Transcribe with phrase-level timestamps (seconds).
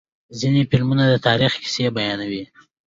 [0.39, 2.43] ځینې فلمونه د تاریخ کیسې بیانوي.